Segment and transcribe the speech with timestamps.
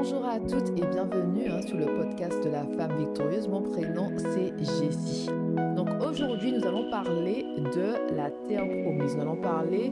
[0.00, 3.48] Bonjour à toutes et bienvenue hein, sur le podcast de la femme victorieuse.
[3.48, 5.28] Mon prénom c'est Jessie.
[5.74, 9.16] Donc aujourd'hui nous allons parler de la terre promise.
[9.16, 9.90] Nous allons parler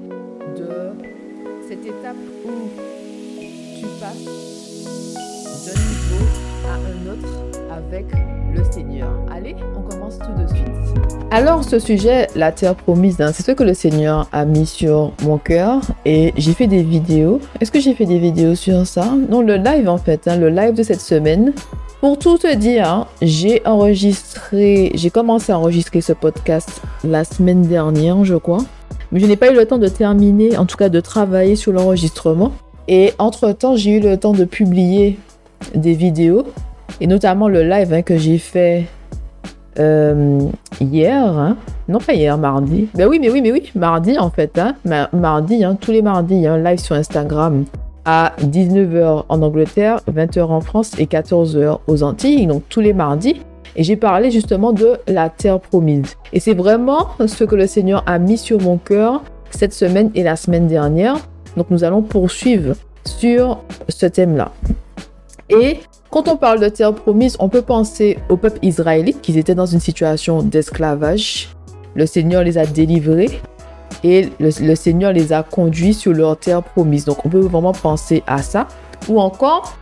[0.57, 0.93] de
[1.69, 2.15] cette étape
[2.45, 2.71] où
[3.81, 7.29] tu passes d'un niveau à un autre
[7.71, 8.07] avec
[8.55, 9.11] le Seigneur.
[9.31, 10.67] Allez, on commence tout de suite.
[11.31, 15.13] Alors ce sujet, la terre promise, hein, c'est ce que le Seigneur a mis sur
[15.23, 17.41] mon cœur et j'ai fait des vidéos.
[17.61, 19.13] Est-ce que j'ai fait des vidéos sur ça?
[19.29, 21.53] Non, le live en fait, hein, le live de cette semaine.
[22.01, 27.63] Pour tout te dire, hein, j'ai enregistré, j'ai commencé à enregistrer ce podcast la semaine
[27.63, 28.65] dernière, je crois.
[29.13, 31.73] Mais je n'ai pas eu le temps de terminer, en tout cas de travailler sur
[31.73, 32.53] l'enregistrement.
[32.89, 35.19] Et entre-temps, j'ai eu le temps de publier
[35.75, 36.45] des vidéos
[37.01, 38.85] et notamment le live hein, que j'ai fait
[39.79, 40.41] euh,
[40.81, 41.57] hier, hein.
[41.89, 42.89] non pas hier, mardi.
[42.95, 44.59] Ben oui, mais oui, mais oui, mardi en fait.
[44.59, 44.75] Hein.
[45.13, 47.65] mardi, hein, tous les mardis, live sur Instagram
[48.07, 53.43] à 19h en Angleterre, 20h en France et 14h aux Antilles, donc tous les mardis.
[53.75, 56.17] Et j'ai parlé justement de la terre promise.
[56.33, 60.23] Et c'est vraiment ce que le Seigneur a mis sur mon cœur cette semaine et
[60.23, 61.17] la semaine dernière.
[61.57, 64.53] Donc nous allons poursuivre sur ce thème-là.
[65.49, 65.81] Et
[66.11, 69.67] quand on parle de terre promise, on peut penser au peuple israélite qui étaient dans
[69.67, 71.51] une situation d'esclavage.
[71.95, 73.41] Le Seigneur les a délivrés
[74.05, 77.05] et le, Seigneur les a conduits sur leur terre promise.
[77.05, 78.69] Donc on peut vraiment penser à ça.
[79.09, 79.77] Ou encore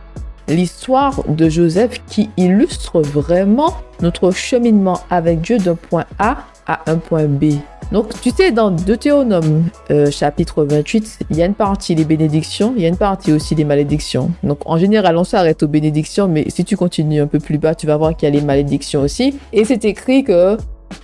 [0.47, 6.97] l'histoire de Joseph qui illustre vraiment notre cheminement avec Dieu d'un point A à un
[6.97, 7.55] point B.
[7.91, 12.73] Donc, tu sais, dans Deutéronome euh, chapitre 28, il y a une partie des bénédictions,
[12.75, 14.31] il y a une partie aussi des malédictions.
[14.43, 17.75] Donc, en général, on s'arrête aux bénédictions, mais si tu continues un peu plus bas,
[17.75, 19.37] tu vas voir qu'il y a les malédictions aussi.
[19.53, 20.57] Et c'est écrit que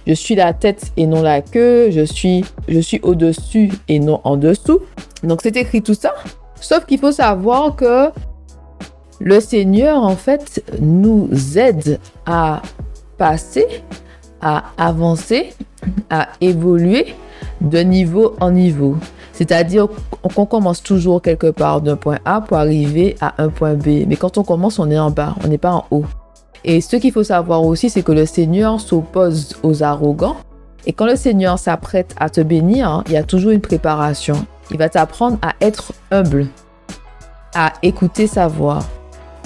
[0.08, 4.20] je suis la tête et non la queue, je suis, je suis au-dessus et non
[4.24, 4.80] en dessous.
[5.24, 6.14] Donc, c'est écrit tout ça.
[6.59, 8.09] Sauf qu'il faut savoir que
[9.20, 12.62] le Seigneur, en fait, nous aide à
[13.18, 13.68] passer,
[14.41, 15.53] à avancer
[16.09, 17.16] à évoluer
[17.59, 18.97] de niveau en niveau.
[19.34, 19.88] C'est-à-dire
[20.22, 24.06] qu'on commence toujours quelque part d'un point A pour arriver à un point B.
[24.07, 26.06] Mais quand on commence, on est en bas, on n'est pas en haut.
[26.63, 30.38] Et ce qu'il faut savoir aussi, c'est que le Seigneur s'oppose aux arrogants.
[30.85, 34.46] Et quand le Seigneur s'apprête à te bénir, il y a toujours une préparation.
[34.69, 36.47] Il va t'apprendre à être humble,
[37.56, 38.80] à écouter sa voix,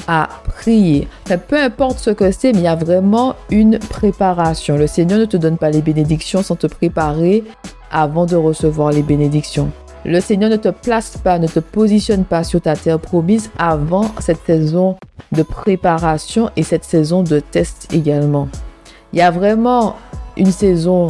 [0.07, 1.07] à prier.
[1.47, 4.77] peu importe ce que c'est, mais il y a vraiment une préparation.
[4.77, 7.43] Le Seigneur ne te donne pas les bénédictions sans te préparer
[7.91, 9.71] avant de recevoir les bénédictions.
[10.03, 14.11] Le Seigneur ne te place pas, ne te positionne pas sur ta terre promise avant
[14.19, 14.97] cette saison
[15.31, 18.47] de préparation et cette saison de test également.
[19.13, 19.95] Il y a vraiment
[20.37, 21.07] une saison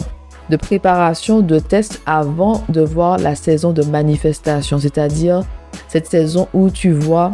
[0.49, 5.43] de préparation, de test avant de voir la saison de manifestation, c'est-à-dire
[5.87, 7.31] cette saison où tu vois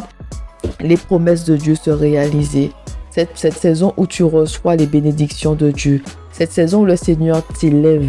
[0.80, 2.72] les promesses de Dieu se réaliser.
[3.10, 6.02] Cette, cette saison où tu reçois les bénédictions de Dieu.
[6.32, 8.08] Cette saison où le Seigneur t'élève.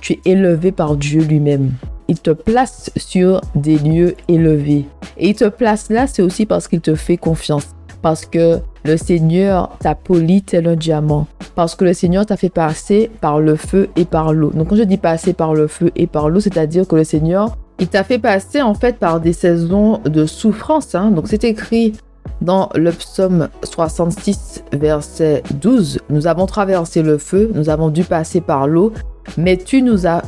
[0.00, 1.72] Tu es élevé par Dieu lui-même.
[2.08, 4.86] Il te place sur des lieux élevés.
[5.16, 7.68] Et il te place là, c'est aussi parce qu'il te fait confiance.
[8.02, 11.28] Parce que le Seigneur t'a poli tel un diamant.
[11.54, 14.50] Parce que le Seigneur t'a fait passer par le feu et par l'eau.
[14.50, 17.56] Donc quand je dis passer par le feu et par l'eau, c'est-à-dire que le Seigneur
[17.78, 20.94] il t'a fait passer en fait par des saisons de souffrance.
[20.94, 21.10] Hein.
[21.10, 21.92] Donc c'est écrit
[22.40, 26.00] dans le psaume 66, verset 12.
[26.10, 28.92] Nous avons traversé le feu, nous avons dû passer par l'eau,
[29.36, 30.22] mais tu nous as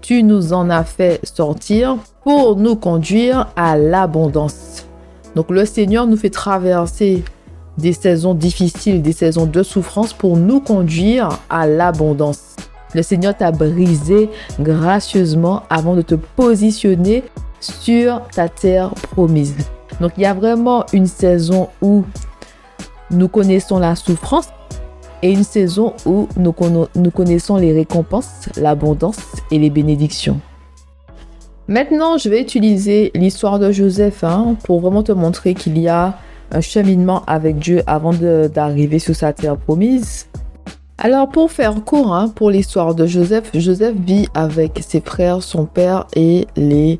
[0.00, 4.86] tu nous en as fait sortir pour nous conduire à l'abondance.
[5.34, 7.22] Donc le Seigneur nous fait traverser
[7.76, 12.56] des saisons difficiles, des saisons de souffrance pour nous conduire à l'abondance.
[12.94, 17.24] Le Seigneur t'a brisé gracieusement avant de te positionner
[17.60, 19.54] sur ta terre promise.
[20.00, 22.04] Donc il y a vraiment une saison où
[23.10, 24.48] nous connaissons la souffrance
[25.22, 26.52] et une saison où nous,
[27.10, 29.18] connaissons les récompenses, l'abondance
[29.50, 30.40] et les bénédictions.
[31.66, 36.18] Maintenant, je vais utiliser l'histoire de Joseph hein, pour vraiment te montrer qu'il y a
[36.50, 40.28] un cheminement avec Dieu avant d'arriver sur sa terre promise.
[41.00, 45.64] Alors pour faire court, hein, pour l'histoire de Joseph, Joseph vit avec ses frères, son
[45.64, 46.98] père et les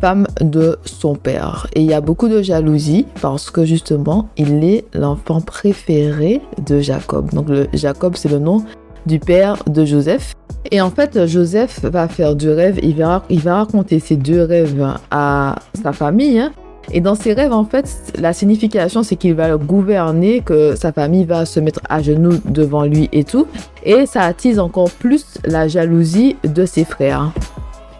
[0.00, 1.66] femmes de son père.
[1.74, 6.78] Et il y a beaucoup de jalousie parce que justement, il est l'enfant préféré de
[6.78, 7.34] Jacob.
[7.34, 8.62] Donc le Jacob, c'est le nom
[9.06, 10.34] du père de Joseph.
[10.70, 12.78] Et en fait, Joseph va faire deux rêves.
[12.80, 16.38] Il va, il va raconter ces deux rêves à sa famille.
[16.38, 16.52] Hein.
[16.92, 21.24] Et dans ses rêves, en fait, la signification, c'est qu'il va gouverner, que sa famille
[21.24, 23.46] va se mettre à genoux devant lui et tout.
[23.84, 27.32] Et ça attise encore plus la jalousie de ses frères.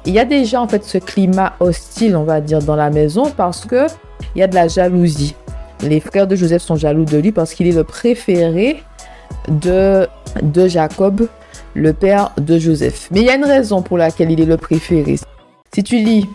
[0.04, 3.24] Il y a déjà, en fait, ce climat hostile, on va dire, dans la maison
[3.36, 3.86] parce que
[4.34, 5.34] il y a de la jalousie.
[5.82, 8.82] les frères de Joseph sont jaloux de lui parce qu'il est le préféré
[9.48, 10.06] de,
[10.42, 11.28] de Jacob,
[11.74, 13.08] le père de Joseph.
[13.10, 15.16] Mais il y a une raison pour laquelle il est le préféré.
[15.74, 16.26] Si tu lis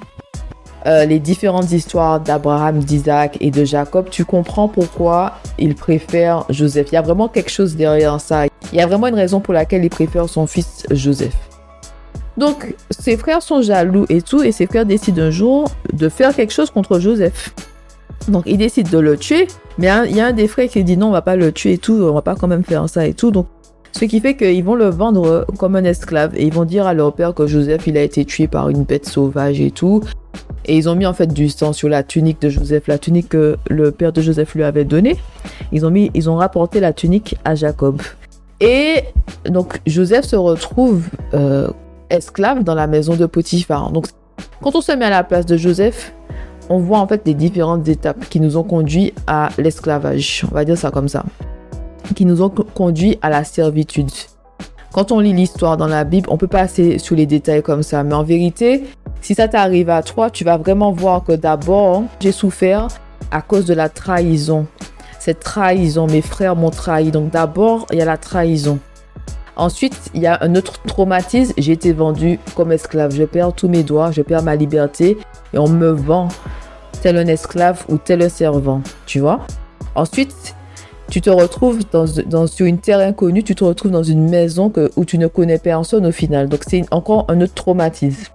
[0.85, 6.87] euh, les différentes histoires d'Abraham, d'Isaac et de Jacob, tu comprends pourquoi il préfère Joseph.
[6.91, 8.45] Il y a vraiment quelque chose derrière ça.
[8.45, 11.35] Il y a vraiment une raison pour laquelle il préfère son fils Joseph.
[12.37, 16.35] Donc, ses frères sont jaloux et tout, et ses frères décident un jour de faire
[16.35, 17.53] quelque chose contre Joseph.
[18.27, 19.47] Donc, ils décident de le tuer,
[19.77, 21.73] mais il y a un des frères qui dit non, on va pas le tuer
[21.73, 23.31] et tout, on va pas quand même faire ça et tout.
[23.31, 23.47] Donc,
[23.91, 26.93] ce qui fait qu'ils vont le vendre comme un esclave et ils vont dire à
[26.93, 30.01] leur père que Joseph, il a été tué par une bête sauvage et tout.
[30.65, 33.29] Et ils ont mis en fait du sang sur la tunique de Joseph, la tunique
[33.29, 35.17] que le père de Joseph lui avait donnée.
[35.71, 38.01] Ils ont mis, ils ont rapporté la tunique à Jacob.
[38.59, 39.03] Et
[39.45, 41.69] donc Joseph se retrouve euh,
[42.11, 43.91] esclave dans la maison de Potiphar.
[43.91, 44.07] Donc,
[44.61, 46.13] quand on se met à la place de Joseph,
[46.69, 50.45] on voit en fait les différentes étapes qui nous ont conduit à l'esclavage.
[50.51, 51.25] On va dire ça comme ça.
[52.15, 54.11] Qui nous ont conduit à la servitude.
[54.93, 58.03] Quand on lit l'histoire dans la Bible, on peut passer sur les détails comme ça.
[58.03, 58.83] Mais en vérité,
[59.21, 62.87] si ça t'arrive à toi, tu vas vraiment voir que d'abord, j'ai souffert
[63.29, 64.65] à cause de la trahison.
[65.19, 67.11] Cette trahison, mes frères m'ont trahi.
[67.11, 68.79] Donc d'abord, il y a la trahison.
[69.55, 71.53] Ensuite, il y a un autre traumatisme.
[71.57, 73.13] J'ai été vendu comme esclave.
[73.13, 75.19] Je perds tous mes droits, je perds ma liberté
[75.53, 76.29] et on me vend
[77.03, 78.81] tel un esclave ou tel un servant.
[79.05, 79.41] Tu vois
[79.93, 80.55] Ensuite,
[81.11, 85.05] tu te retrouves dans, sur une terre inconnue, tu te retrouves dans une maison où
[85.05, 86.49] tu ne connais personne au final.
[86.49, 88.31] Donc, c'est encore un autre traumatisme.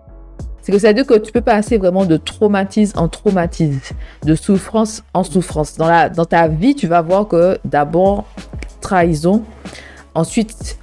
[0.67, 3.79] C'est que ça veut dire que tu peux passer vraiment de traumatisme en traumatisme,
[4.25, 5.77] de souffrance en souffrance.
[5.77, 8.25] Dans, ta vie, tu vas voir que d'abord,
[8.81, 9.45] trahison.
[10.17, 10.77] Ensuite,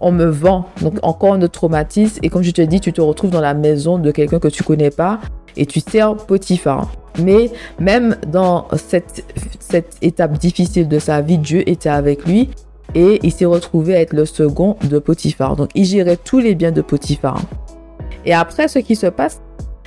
[0.00, 0.66] on me vend.
[0.80, 2.18] Donc encore autre traumatisme.
[2.24, 4.64] Et comme je te dis, tu te retrouves dans la maison de quelqu'un que tu
[4.64, 5.20] connais pas
[5.56, 6.90] et tu sers Potiphar.
[7.20, 9.24] Mais même dans cette,
[9.60, 12.50] cette étape difficile de sa vie, Dieu était avec lui
[12.96, 15.54] et il s'est retrouvé à être le second de Potiphar.
[15.54, 17.40] Donc il gérait tous les biens de Potiphar.
[18.24, 19.40] Et après, ce qui se passe,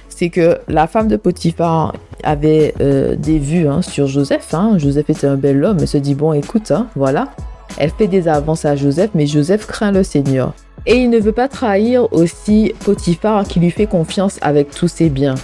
[0.10, 1.94] c'est que la femme de Potiphar
[2.24, 4.54] avait euh, des vues hein, sur Joseph.
[4.54, 4.78] Hein.
[4.78, 5.78] Joseph était un bel homme.
[5.80, 7.30] Elle se dit, bon, écoute, hein, voilà.
[7.78, 10.54] Elle fait des avances à Joseph, mais Joseph craint le Seigneur.
[10.86, 15.10] Et il ne veut pas trahir aussi Potiphar qui lui fait confiance avec tous ses
[15.10, 15.36] biens.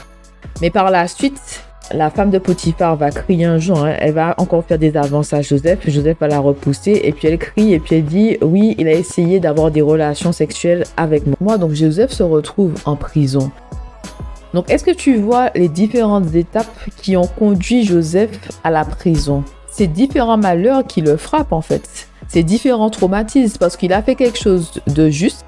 [0.61, 3.95] Mais par la suite, la femme de Potiphar va crier un jour, hein.
[3.99, 7.37] elle va encore faire des avances à Joseph, Joseph va la repousser et puis elle
[7.37, 11.57] crie et puis elle dit oui, il a essayé d'avoir des relations sexuelles avec moi.
[11.57, 13.51] Donc Joseph se retrouve en prison.
[14.53, 16.67] Donc est-ce que tu vois les différentes étapes
[17.01, 19.43] qui ont conduit Joseph à la prison?
[19.69, 24.15] C'est différents malheurs qui le frappent en fait ces différents traumatismes parce qu'il a fait
[24.15, 25.45] quelque chose de juste.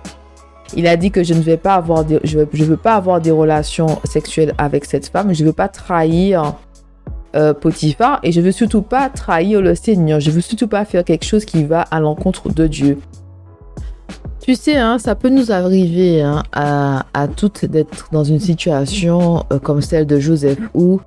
[0.75, 3.99] Il a dit que je ne vais pas avoir je, veux pas avoir des relations
[4.05, 5.33] sexuelles avec cette femme.
[5.33, 6.55] Je ne veux pas trahir
[7.35, 10.19] euh, Potiphar et je veux surtout pas trahir le Seigneur.
[10.19, 12.97] Je veux surtout pas faire quelque chose qui va à l'encontre de Dieu.
[14.41, 19.57] Tu sais, hein, ça peut nous arriver hein, à, toutes d'être dans une situation euh,
[19.57, 20.99] comme celle de Joseph où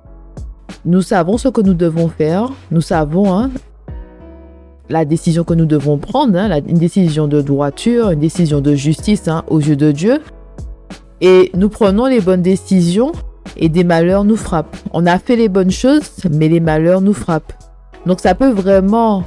[0.85, 3.51] nous savons ce que nous devons faire, nous savons hein,
[4.89, 9.27] la décision que nous devons prendre, hein, une décision de droiture, une décision de justice
[9.27, 10.21] hein, aux yeux de Dieu.
[11.21, 13.11] Et nous prenons les bonnes décisions
[13.57, 14.77] et des malheurs nous frappent.
[14.93, 17.53] On a fait les bonnes choses, mais les malheurs nous frappent.
[18.05, 19.23] Donc ça peut vraiment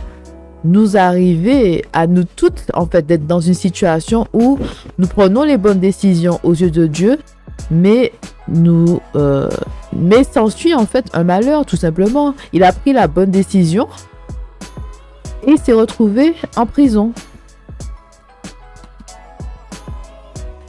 [0.65, 4.59] nous arriver à nous toutes, en fait, d'être dans une situation où
[4.99, 7.19] nous prenons les bonnes décisions aux yeux de Dieu,
[7.71, 8.13] mais
[8.49, 9.49] nous, euh,
[9.93, 12.35] mais s'ensuit en fait un malheur, tout simplement.
[12.53, 13.89] Il a pris la bonne décision,
[15.47, 17.13] et s'est retrouvé en prison.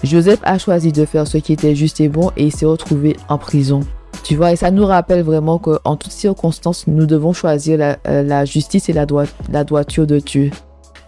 [0.04, 3.16] Joseph a choisi de faire ce qui était juste et bon et il s'est retrouvé
[3.30, 3.82] en prison.
[4.24, 8.46] Tu vois, et ça nous rappelle vraiment qu'en toutes circonstances, nous devons choisir la, euh,
[8.46, 9.06] justice et la,
[9.52, 10.52] la, droiture de Dieu.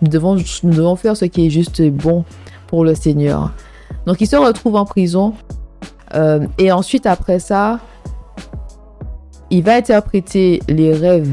[0.02, 2.26] Nous devons, nous devons faire ce qui est juste et bon
[2.68, 3.52] pour le Seigneur.
[4.06, 5.34] Donc il se retrouve en prison.
[6.16, 7.80] Euh, et ensuite, après ça,
[9.50, 11.32] il va interpréter les rêves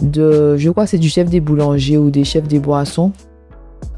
[0.00, 3.12] de, je crois c'est du chef des boulangers ou des chefs des boissons,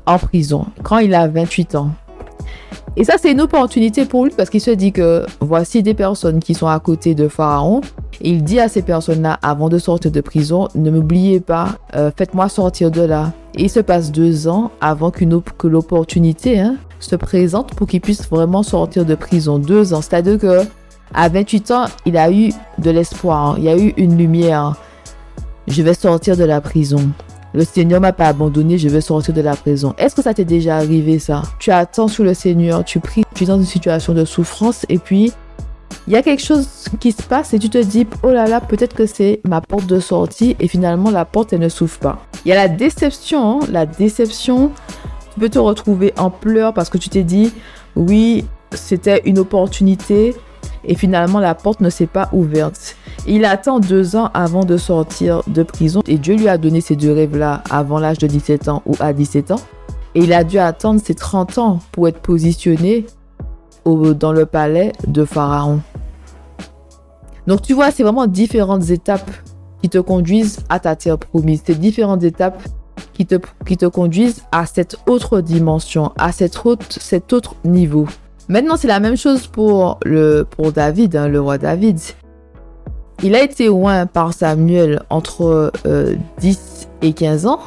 [0.07, 1.91] en prison, quand il a 28 ans.
[2.99, 6.41] Et ça, c'est une opportunité pour lui parce qu'il se dit que voici des personnes
[6.41, 7.83] qui sont à côté de Pharaon.
[8.23, 12.49] il dit à ces personnes-là, avant de sortir de prison, ne m'oubliez pas, euh, faites-moi
[12.49, 13.33] sortir de là.
[13.55, 18.01] Et il se passe deux ans avant qu'une que l'opportunité hein, se présente pour qu'il
[18.01, 19.59] puisse vraiment sortir de prison.
[19.59, 20.01] Deux ans.
[20.01, 20.63] C'est-à-dire que
[21.13, 23.51] à 28 ans, il a eu de l'espoir.
[23.51, 23.55] Hein.
[23.59, 24.75] Il y a eu une lumière
[25.69, 27.11] je vais sortir de la prison.
[27.55, 29.95] Le Seigneur m'a pas abandonné, je vais sortir de la prison.
[29.99, 31.43] Est-ce que ça t'est déjà arrivé ça?
[31.59, 34.99] Tu attends sur le Seigneur, tu pries, tu es dans une situation de souffrance et
[34.99, 35.33] puis
[36.07, 36.69] il y a quelque chose
[37.01, 39.87] qui se passe et tu te dis, oh là là, peut-être que c'est ma porte
[39.87, 42.19] de sortie et finalement la porte, elle ne s'ouvre pas.
[42.45, 43.67] Il y a la déception, hein.
[43.71, 44.71] la déception,
[45.35, 47.53] tu peux te retrouver en pleurs parce que tu t'es dit,
[47.97, 50.35] oui, c'était une opportunité
[50.87, 52.97] et finalement la porte ne s'est pas ouverte.
[53.27, 56.97] Il attend deux ans avant de sortir de prison et Dieu lui a donné ces
[56.97, 59.61] deux rêves-là avant l'âge de 17 ans ou à 17 ans.
[60.15, 63.05] Et il a dû attendre ses 30 ans pour être positionné
[63.85, 65.81] dans le palais de Pharaon.
[67.47, 69.31] Donc tu vois, c'est vraiment différentes étapes
[69.83, 71.63] qui te conduisent à ta terre promise.
[71.65, 72.63] C'est différentes étapes
[73.13, 78.07] qui te, qui te conduisent à cette autre dimension, à cette autre, cet autre niveau.
[78.49, 81.99] Maintenant, c'est la même chose pour, le, pour David, hein, le roi David.
[83.23, 85.73] Il a été loin par Samuel entre
[86.39, 86.59] 10
[87.03, 87.61] euh, et 15 ans.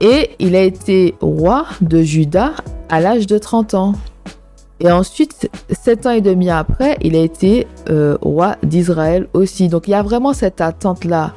[0.00, 2.52] Et il a été roi de Juda
[2.88, 3.92] à l'âge de 30 ans.
[4.80, 9.68] Et ensuite, sept ans et demi après, il a été euh, roi d'Israël aussi.
[9.68, 11.34] Donc il y a vraiment cette attente-là.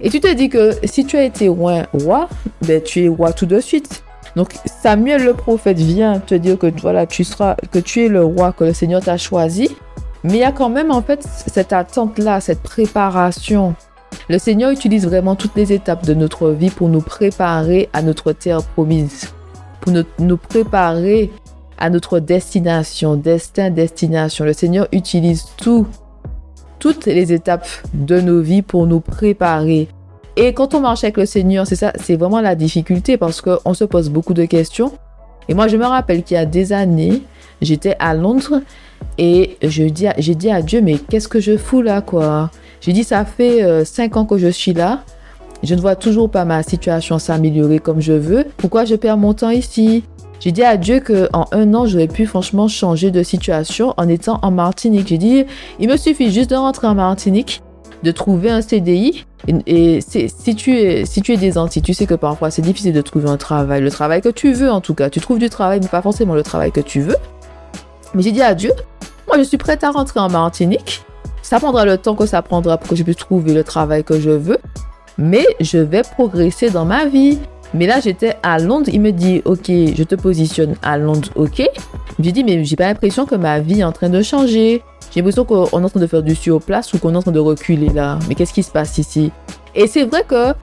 [0.00, 2.28] Et tu te dis que si tu as été roi, roi
[2.66, 4.02] ben, tu es roi tout de suite.
[4.38, 8.22] Donc Samuel le prophète vient te dire que voilà, tu seras, que tu es le
[8.22, 9.68] roi que le Seigneur t'a choisi.
[10.22, 13.74] Mais il y a quand même en fait cette attente-là, cette préparation.
[14.28, 18.30] Le Seigneur utilise vraiment toutes les étapes de notre vie pour nous préparer à notre
[18.30, 19.32] terre promise,
[19.80, 21.32] pour nous, nous préparer
[21.76, 24.44] à notre destination, destin, destination.
[24.44, 25.84] Le Seigneur utilise tout,
[26.78, 29.88] toutes les étapes de nos vies pour nous préparer.
[30.40, 33.74] Et quand on marche avec le Seigneur, c'est ça, c'est vraiment la difficulté parce qu'on
[33.74, 34.92] se pose beaucoup de questions.
[35.48, 37.22] Et moi, je me rappelle qu'il y a des années,
[37.60, 38.62] j'étais à Londres
[39.18, 42.52] et j'ai dit, à Dieu, mais qu'est-ce que je fous là, quoi?
[42.80, 45.02] J'ai dit, ça fait euh, cinq ans que je suis là.
[45.64, 48.44] Je ne vois toujours pas ma situation s'améliorer comme je veux.
[48.58, 50.04] Pourquoi je perds mon temps ici?
[50.38, 54.38] J'ai dit à Dieu qu'en un an, j'aurais pu franchement changer de situation en étant
[54.42, 55.08] en Martinique.
[55.08, 55.46] J'ai dit,
[55.80, 57.60] il me suffit juste de rentrer en Martinique,
[58.04, 59.24] de trouver un CDI.
[59.46, 62.92] Et, si, tu es, si tu es des Antilles, tu sais que parfois c'est difficile
[62.92, 65.10] de trouver un travail, le travail que tu veux en tout cas.
[65.10, 67.16] Tu trouves du travail, mais pas forcément le travail que tu veux.
[68.14, 68.72] Mais j'ai dit à Dieu,
[69.26, 71.02] moi je suis prête à rentrer en Martinique.
[71.42, 74.20] Ça prendra le temps que ça prendra pour que je puisse trouver le travail que
[74.20, 74.58] je veux.
[75.16, 77.38] Mais je vais progresser dans ma vie.
[77.74, 78.88] Mais là, j'étais à Londres.
[78.92, 81.62] Il me dit, OK, je te positionne à Londres, OK.
[82.20, 84.82] J'ai dit, mais j'ai pas l'impression que ma vie est en train de changer.
[85.18, 87.22] J'ai l'impression qu'on est en train de faire du sur place ou qu'on est en
[87.22, 88.20] train de reculer là.
[88.28, 89.32] Mais qu'est-ce qui se passe ici?
[89.74, 90.54] Et c'est vrai que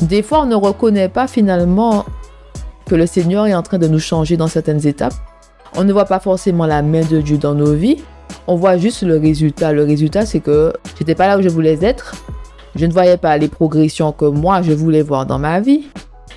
[0.00, 2.04] des fois, on ne reconnaît pas finalement
[2.86, 5.14] que le Seigneur est en train de nous changer dans certaines étapes.
[5.76, 7.98] On ne voit pas forcément la main de Dieu dans nos vies.
[8.48, 9.72] On voit juste le résultat.
[9.72, 12.16] Le résultat, c'est que j'étais pas là où je voulais être.
[12.74, 15.86] Je ne voyais pas les progressions que moi je voulais voir dans ma vie.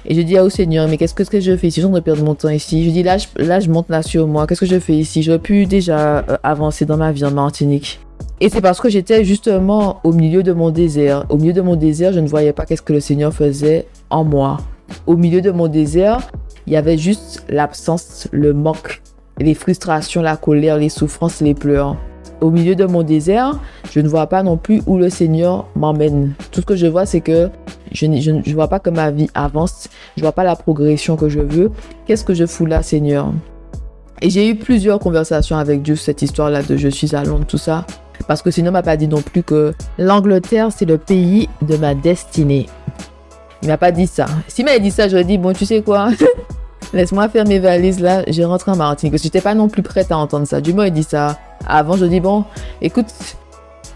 [0.06, 1.82] Et je dis au Seigneur, mais qu'est-ce que, je fais ici?
[1.82, 2.86] Je de perdre mon temps ici.
[2.86, 4.48] Je dis, là, je, là, je monte là sur moi.
[4.48, 5.22] Qu'est-ce que je fais ici?
[5.22, 8.00] J'aurais pu déjà euh, avancer dans ma vie en Martinique.
[8.40, 11.26] Et c'est parce que j'étais justement au milieu de mon désert.
[11.30, 14.24] Au milieu de mon désert, je ne voyais pas qu'est-ce que le Seigneur faisait en
[14.24, 14.58] moi.
[15.06, 16.32] Au milieu de mon désert,
[16.66, 19.02] il y avait juste l'absence, le manque,
[19.40, 21.96] les frustrations, la colère, les souffrances, les pleurs
[22.42, 23.60] au milieu de mon désert,
[23.92, 26.34] je ne vois pas non plus où le Seigneur m'emmène.
[26.52, 27.50] Tout ce que je vois, c'est que
[27.92, 29.88] je ne vois pas que ma vie avance.
[30.18, 31.72] Je vois pas la progression que je veux.
[32.06, 33.32] Qu'est-ce que je fous là, Seigneur?
[34.22, 37.46] Et j'ai eu plusieurs conversations avec Dieu sur cette histoire-là de je suis à Londres,
[37.48, 37.86] tout ça.
[38.28, 41.76] Parce que le Seigneur m'a pas dit non plus que l'Angleterre, c'est le pays de
[41.78, 42.68] ma destinée.
[43.64, 44.26] Il m'a pas dit ça.
[44.48, 46.10] S'il m'avait dit ça, j'aurais dit, bon, tu sais quoi?
[46.94, 49.14] Laisse-moi faire mes valises là, je rentre en Martinique.
[49.14, 50.60] Parce que j'étais pas non plus prête à entendre ça.
[50.60, 51.40] Du moins, il dit ça.
[51.66, 52.44] Avant, je dis, bon,
[52.82, 53.06] écoute,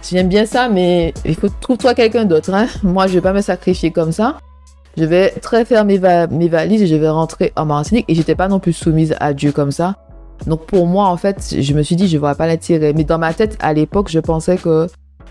[0.10, 2.54] j'aime bien ça, mais il faut trouve-toi quelqu'un d'autre.
[2.54, 2.68] Hein.
[2.84, 4.38] Moi, je vais pas me sacrifier comme ça.
[4.98, 8.06] Je vais très faire mes, valises et je vais rentrer en Martinique.
[8.08, 9.96] Et j'étais pas non plus soumise à Dieu comme ça.
[10.48, 12.94] Donc pour moi, en fait, je me suis dit, je vois pas l'intérêt.
[12.94, 14.88] Mais dans ma tête, à l'époque, je pensais que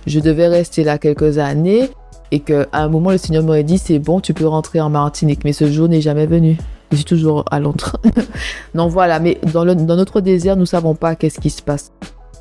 [0.07, 1.89] je devais rester là quelques années
[2.31, 5.45] et qu'à un moment, le Seigneur m'aurait dit, c'est bon, tu peux rentrer en Martinique.
[5.45, 6.59] Mais ce jour n'est jamais venu.
[6.91, 7.97] Je suis toujours à Londres.
[8.75, 11.93] non, voilà, mais dans, notre désert, nous savons pas qu'est-ce qui se passe.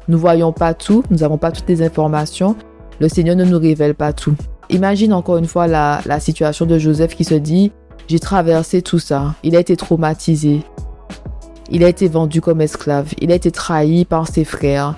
[0.07, 2.55] Nous voyons pas tout, nous n'avons pas toutes les informations.
[2.99, 4.35] Le Seigneur ne nous révèle pas tout.
[4.69, 7.71] Imagine encore une fois la, situation de Joseph qui se dit,
[8.07, 9.33] j'ai traversé tout ça.
[9.43, 10.61] Il a été traumatisé.
[11.71, 13.13] Il a été vendu comme esclave.
[13.21, 14.95] Il a été trahi par ses frères.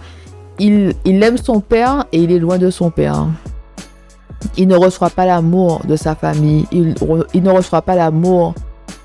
[0.60, 3.28] Il, aime son père et il est loin de son père.
[4.58, 6.66] Il ne reçoit pas l'amour de sa famille.
[6.72, 6.96] Il,
[7.34, 8.54] il ne reçoit pas l'amour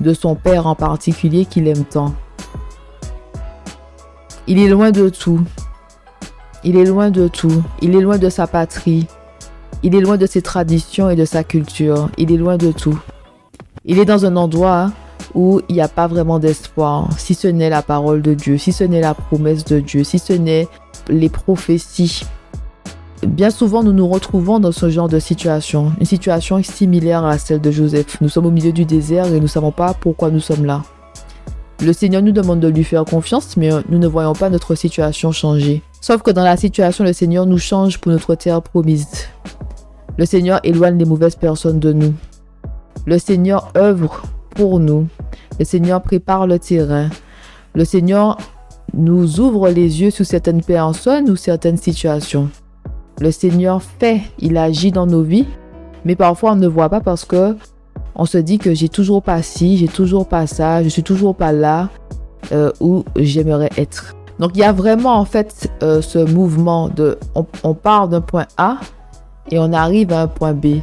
[0.00, 2.14] de son père en particulier qu'il aime tant.
[4.46, 5.40] Il est loin de tout.
[6.64, 7.62] Il est loin de tout.
[7.80, 9.06] Il est loin de sa patrie.
[9.82, 12.08] Il est loin de ses traditions et de sa culture.
[12.18, 12.98] Il est loin de tout.
[13.84, 14.90] Il est dans un endroit
[15.34, 18.72] où il n'y a pas vraiment d'espoir, si ce n'est la parole de Dieu, si
[18.72, 20.68] ce n'est la promesse de Dieu, si ce n'est
[21.08, 22.24] les prophéties.
[23.26, 27.60] Bien souvent, nous nous retrouvons dans ce genre de situation, une situation similaire à celle
[27.60, 28.18] de Joseph.
[28.20, 30.82] Nous sommes au milieu du désert et nous ne savons pas pourquoi nous sommes là.
[31.82, 35.32] Le Seigneur nous demande de lui faire confiance, mais nous ne voyons pas notre situation
[35.32, 35.82] changer.
[36.00, 39.06] Sauf que dans la situation, le Seigneur nous change pour notre terre promise.
[40.16, 42.14] Le Seigneur éloigne les mauvaises personnes de nous.
[43.06, 45.08] Le Seigneur œuvre pour nous.
[45.58, 47.08] Le Seigneur prépare le terrain.
[47.74, 48.38] Le Seigneur
[48.94, 52.48] nous ouvre les yeux sur certaines personnes ou certaines situations.
[53.20, 55.46] Le Seigneur fait, il agit dans nos vies,
[56.06, 57.54] mais parfois on ne voit pas parce que
[58.14, 61.34] on se dit que j'ai toujours pas ci, j'ai toujours pas ça, je suis toujours
[61.34, 61.90] pas là
[62.52, 64.14] euh, où j'aimerais être.
[64.38, 68.46] Donc il y a vraiment en fait euh, ce mouvement de on, part d'un point
[68.56, 68.78] A
[69.50, 70.78] et on arrive à un point B.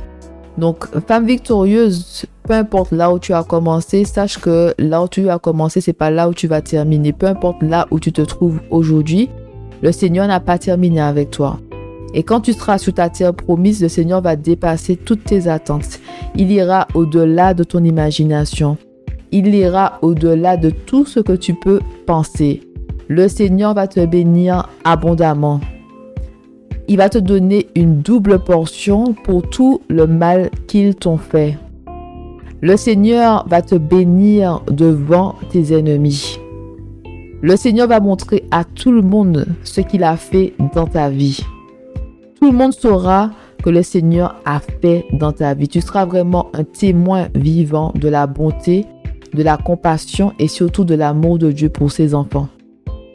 [0.60, 5.28] Donc femme victorieuse, peu importe là où tu as commencé, sache que là où tu
[5.28, 7.14] as commencé, c'est pas là où tu vas terminer.
[7.14, 9.28] Peu importe là où tu te trouves aujourd'hui,
[9.82, 11.60] le Seigneur n'a pas terminé avec toi.
[12.18, 16.00] Et quand tu seras sur ta terre promise, le Seigneur va dépasser toutes tes attentes.
[16.36, 18.76] Il ira au-delà de ton imagination.
[19.32, 22.62] Il ira au-delà de tout ce que tu peux penser.
[23.08, 25.62] Le Seigneur va te bénir abondamment.
[26.88, 31.56] Il va te donner une double portion pour tout le mal qu'ils t'ont fait.
[32.62, 36.40] Le Seigneur va te bénir devant tes ennemis.
[37.44, 41.46] Le Seigneur va montrer à tout le monde ce qu'il a fait dans ta vie
[42.40, 43.32] tout le monde saura
[43.64, 45.68] que le Seigneur a fait dans ta vie.
[45.68, 48.86] Tu seras vraiment un témoin vivant de la bonté,
[49.34, 52.48] de la compassion et surtout de l'amour de Dieu pour ses enfants.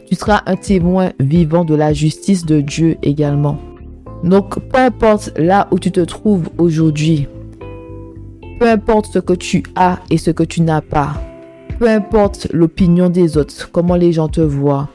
[0.09, 3.59] Tu seras un témoin vivant de la justice de Dieu également.
[4.25, 7.29] Donc, peu importe là où tu te trouves aujourd'hui,
[8.59, 11.15] peu importe ce que tu as et ce que tu n'as pas,
[11.79, 14.89] peu importe l'opinion des autres, comment les gens te voient,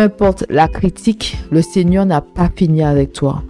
[0.00, 3.42] importe la critique, le Seigneur n'a pas fini avec toi.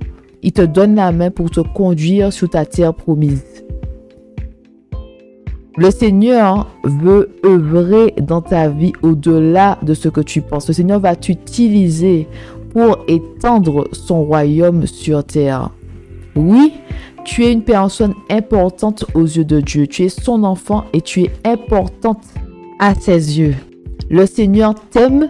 [0.42, 3.64] Il te donne la main pour te conduire sur ta terre promise.
[5.76, 10.66] Le Seigneur veut œuvrer dans ta vie au-delà de ce que tu penses.
[10.68, 12.26] Le Seigneur va t'utiliser
[12.72, 15.70] pour étendre son royaume sur terre.
[16.34, 16.72] Oui,
[17.24, 19.86] tu es une personne importante aux yeux de Dieu.
[19.86, 22.24] Tu es son enfant et tu es importante
[22.78, 23.54] à ses yeux.
[24.10, 25.28] Le Seigneur t'aime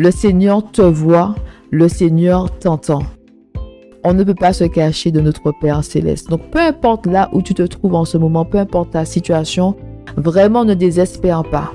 [0.00, 1.34] le Seigneur te voit,
[1.70, 3.02] le Seigneur t'entend.
[4.02, 6.30] On ne peut pas se cacher de notre Père céleste.
[6.30, 9.76] Donc peu importe là où tu te trouves en ce moment, peu importe ta situation,
[10.16, 11.70] vraiment ne désespère pas.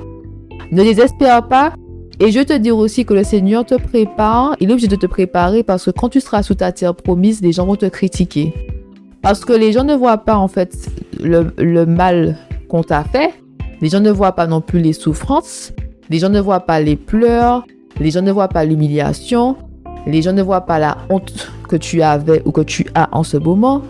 [0.72, 1.74] Ne désespère pas.
[2.20, 4.56] Et je te dire aussi que le Seigneur te prépare.
[4.60, 7.44] Il est obligé de te préparer parce que quand tu seras sous ta terre promise,
[7.44, 8.56] les gens vont te critiquer.
[9.22, 10.90] Parce que les gens ne voient pas en fait
[11.24, 13.36] le, le mal qu'on t'a fait.
[13.82, 15.74] Les gens ne voient pas non plus les souffrances.
[16.10, 17.68] Les gens ne voient pas les pleurs.
[18.00, 19.56] Les gens ne voient pas l'humiliation.
[20.06, 23.24] Les gens ne voient pas la honte que tu avais ou que tu as en
[23.24, 23.82] ce moment.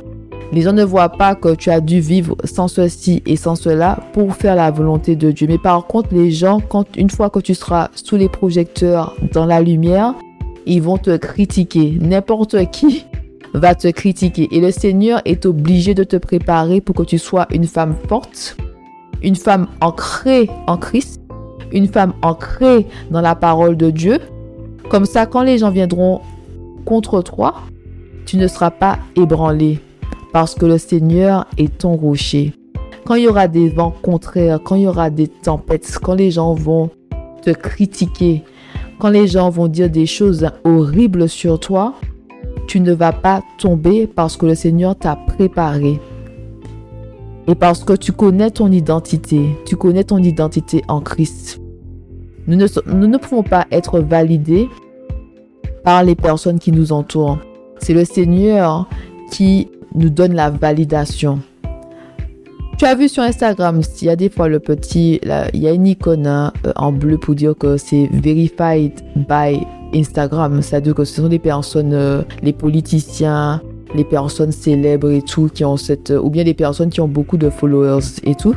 [0.52, 4.00] Les gens ne voient pas que tu as dû vivre sans ceci et sans cela
[4.14, 5.48] pour faire la volonté de Dieu.
[5.48, 9.46] Mais par contre, les gens, quand une fois que tu seras sous les projecteurs dans
[9.46, 10.14] la lumière,
[10.66, 11.98] ils vont te critiquer.
[12.00, 13.06] N'importe qui
[13.54, 14.48] va te critiquer.
[14.52, 18.56] Et le Seigneur est obligé de te préparer pour que tu sois une femme forte,
[19.24, 21.22] une femme ancrée en Christ,
[21.72, 24.20] une femme ancrée dans la parole de Dieu.
[24.90, 26.22] Comme ça, quand les gens viendront
[26.86, 27.56] contre toi,
[28.26, 29.80] tu ne seras pas ébranlé
[30.32, 32.54] parce que le Seigneur est ton rocher.
[33.06, 36.32] Quand il y aura des vents contraires, quand il y aura des tempêtes, quand les
[36.32, 36.90] gens vont
[37.42, 38.44] te critiquer,
[39.00, 41.94] quand les gens vont dire des choses horribles sur toi,
[42.68, 46.00] tu ne vas pas tomber parce que le Seigneur t'a préparé.
[47.48, 51.62] Et parce que tu connais ton identité, tu connais ton identité en Christ.
[52.48, 52.68] Nous ne,
[53.08, 54.68] ne pouvons pas être validés
[55.84, 57.38] par les personnes qui nous entourent.
[57.80, 58.88] C'est le Seigneur
[59.32, 61.40] qui nous donne la validation.
[62.78, 65.22] Tu as vu sur Instagram, il y a des fois le petit,
[65.54, 70.62] il y a une icône hein, en bleu pour dire que c'est verified by Instagram.
[70.62, 73.62] C'est-à-dire que ce sont des personnes, euh, les politiciens,
[73.96, 77.38] les personnes célèbres et tout, qui ont cette, ou bien des personnes qui ont beaucoup
[77.38, 78.56] de followers et tout.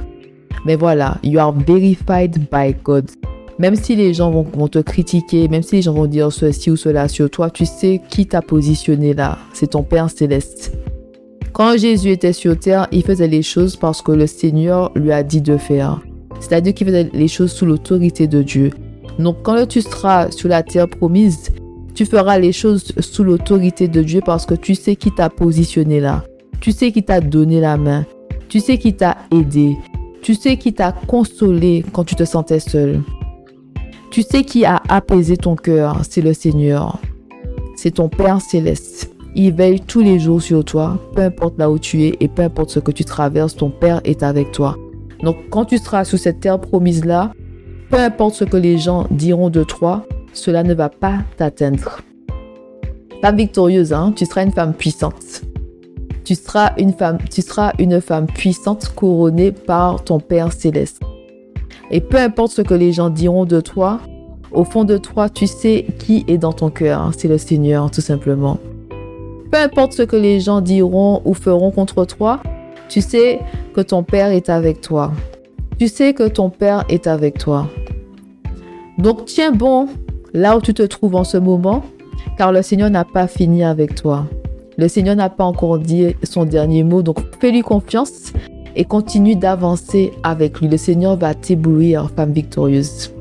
[0.64, 3.10] Mais voilà, you are verified by God.
[3.58, 6.76] Même si les gens vont, te critiquer, même si les gens vont dire ceci ou
[6.76, 9.38] cela sur toi, tu sais qui t'a positionné là.
[9.52, 10.76] C'est ton Père céleste.
[11.52, 15.24] Quand Jésus était sur terre, il faisait les choses parce que le Seigneur lui a
[15.24, 16.00] dit de faire.
[16.38, 18.70] C'est-à-dire qu'il faisait les choses sous l'autorité de Dieu.
[19.18, 21.50] Donc quand tu seras sur la terre promise,
[21.98, 25.98] tu feras les choses sous l'autorité de Dieu parce que tu sais qui t'a positionné
[25.98, 26.22] là.
[26.60, 28.06] Tu sais qui t'a donné la main.
[28.48, 29.76] Tu sais qui t'a aidé.
[30.22, 33.02] Tu sais qui t'a consolé quand tu te sentais seul.
[34.12, 37.00] Tu sais qui a apaisé ton cœur, c'est le Seigneur.
[37.74, 39.10] C'est ton Père céleste.
[39.34, 42.42] Il veille tous les jours sur toi, peu importe là où tu es et peu
[42.42, 44.76] importe ce que tu traverses, ton Père est avec toi.
[45.24, 47.32] Donc quand tu seras sous cette terre promise-là,
[47.90, 52.00] peu importe ce que les gens diront de toi, cela ne va pas t'atteindre.
[53.22, 55.42] Femme victorieuse, hein, tu seras une femme puissante.
[56.24, 61.00] Tu seras une femme, tu seras une femme puissante couronnée par ton Père céleste.
[61.90, 64.00] Et peu importe ce que les gens diront de toi,
[64.52, 67.00] au fond de toi, tu sais qui est dans ton cœur.
[67.00, 68.58] Hein, c'est le Seigneur, tout simplement.
[69.50, 72.42] Peu importe ce que les gens diront ou feront contre toi,
[72.88, 73.40] tu sais
[73.74, 75.12] que ton Père est avec toi.
[75.78, 77.68] Tu sais que ton Père est avec toi.
[78.98, 79.88] Donc tiens bon
[80.32, 81.82] là où tu te trouves en ce moment,
[82.36, 84.26] car le Seigneur n'a pas fini avec toi.
[84.76, 88.32] Le Seigneur n'a pas encore dit son dernier mot, donc fais-lui confiance
[88.76, 90.68] et continue d'avancer avec lui.
[90.68, 93.12] Le Seigneur va t'éblouir, femme victorieuse.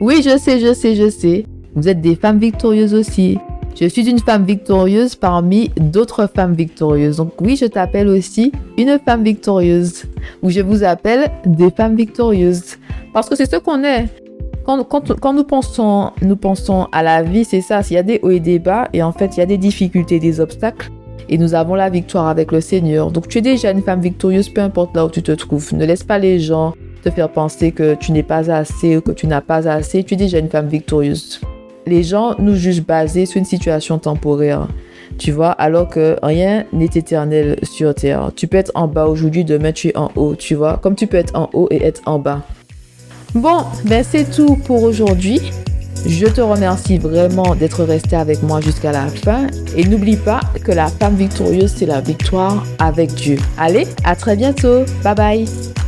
[0.00, 1.46] Oui, je sais, je sais, je sais.
[1.76, 3.38] Vous êtes des femmes victorieuses aussi.
[3.80, 7.16] Je suis une femme victorieuse parmi d'autres femmes victorieuses.
[7.16, 10.04] Donc oui, je t'appelle aussi une femme victorieuse.
[10.42, 12.76] Ou je vous appelle des femmes victorieuses.
[13.12, 14.23] Parce que c'est ce qu'on est.
[14.64, 17.82] Quand, quand, nous, pensons, nous pensons à la vie, c'est ça.
[17.82, 19.58] S'il y a des hauts et des bas, et en fait, il y a des
[19.58, 20.90] difficultés, des obstacles,
[21.28, 23.10] et nous avons la victoire avec le Seigneur.
[23.10, 25.74] Donc tu es déjà une femme victorieuse, peu importe là où tu te trouves.
[25.74, 29.12] Ne laisse pas les gens te faire penser que tu n'es pas assez ou que
[29.12, 30.04] tu n'as pas assez.
[30.04, 31.40] Tu es déjà une femme victorieuse
[31.86, 34.68] les gens nous jugent basés sur une situation temporaire.
[35.18, 38.32] Tu vois, alors que rien n'est éternel sur terre.
[38.34, 41.06] Tu peux être en bas aujourd'hui, demain tu es en haut, tu vois, comme tu
[41.06, 42.42] peux être en haut et être en bas.
[43.34, 45.40] Bon, ben c'est tout pour aujourd'hui.
[46.06, 50.70] Je te remercie vraiment d'être resté avec moi jusqu'à la fin et n'oublie pas que
[50.70, 53.38] la femme victorieuse, c'est la victoire avec Dieu.
[53.58, 54.84] Allez, à très bientôt.
[55.02, 55.83] Bye bye.